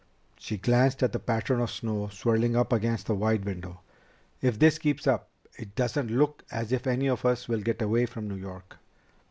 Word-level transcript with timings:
She 0.39 0.57
glanced 0.57 1.03
at 1.03 1.11
the 1.11 1.19
pattern 1.19 1.59
of 1.59 1.69
snow 1.69 2.07
swirling 2.07 2.55
up 2.55 2.73
against 2.73 3.05
the 3.05 3.13
wide 3.13 3.45
window. 3.45 3.81
"If 4.41 4.57
this 4.57 4.79
keeps 4.79 5.05
up, 5.05 5.29
it 5.59 5.75
doesn't 5.75 6.09
look 6.09 6.41
as 6.49 6.71
if 6.71 6.87
any 6.87 7.07
of 7.07 7.23
us 7.23 7.47
will 7.47 7.61
get 7.61 7.83
away 7.83 8.07
from 8.07 8.27
New 8.27 8.33
York." 8.33 8.77